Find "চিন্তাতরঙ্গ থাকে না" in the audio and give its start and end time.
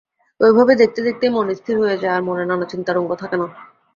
2.71-3.47